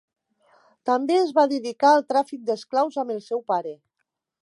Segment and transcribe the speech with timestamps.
[0.91, 3.79] També es va dedicar al tràfic d'esclaus amb el seu pare.